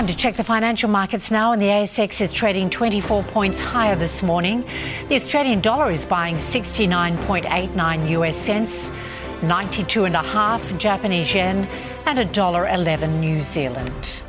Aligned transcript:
Time 0.00 0.06
to 0.06 0.16
check 0.16 0.36
the 0.36 0.42
financial 0.42 0.88
markets 0.88 1.30
now, 1.30 1.52
and 1.52 1.60
the 1.60 1.66
ASX 1.66 2.22
is 2.22 2.32
trading 2.32 2.70
24 2.70 3.22
points 3.24 3.60
higher 3.60 3.94
this 3.94 4.22
morning. 4.22 4.64
The 5.10 5.14
Australian 5.14 5.60
dollar 5.60 5.90
is 5.90 6.06
buying 6.06 6.36
69.89 6.36 8.08
US 8.08 8.38
cents, 8.38 8.88
92.5 9.42 10.78
Japanese 10.78 11.34
yen, 11.34 11.68
and 12.06 12.18
$1.11 12.18 13.20
New 13.20 13.42
Zealand. 13.42 14.22